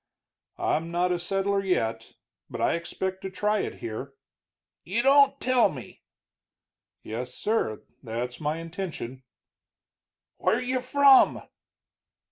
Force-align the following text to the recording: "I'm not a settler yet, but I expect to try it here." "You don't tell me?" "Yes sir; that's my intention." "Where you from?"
"I'm 0.57 0.89
not 0.89 1.11
a 1.11 1.19
settler 1.19 1.63
yet, 1.63 2.15
but 2.49 2.59
I 2.59 2.73
expect 2.73 3.21
to 3.21 3.29
try 3.29 3.59
it 3.59 3.75
here." 3.75 4.15
"You 4.83 5.03
don't 5.03 5.39
tell 5.39 5.69
me?" 5.69 6.01
"Yes 7.03 7.35
sir; 7.35 7.83
that's 8.01 8.39
my 8.41 8.57
intention." 8.57 9.21
"Where 10.37 10.59
you 10.59 10.81
from?" 10.81 11.43